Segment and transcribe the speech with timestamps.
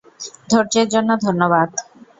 [0.49, 1.69] ধৈর্য্যের জন্য ধন্যবাদ।